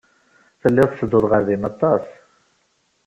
[0.61, 2.05] Telliḍ tettedduḍ ɣer din aṭas?